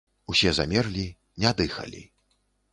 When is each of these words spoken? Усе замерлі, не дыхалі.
Усе 0.33 0.53
замерлі, 0.59 1.05
не 1.45 1.53
дыхалі. 1.63 2.05